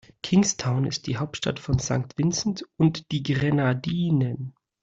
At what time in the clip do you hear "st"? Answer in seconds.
1.77-2.17